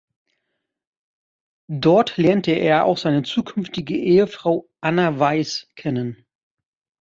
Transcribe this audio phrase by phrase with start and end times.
[1.75, 6.25] Dort lernte er auch seine zukünftige Ehefrau Anna Weiß kennen.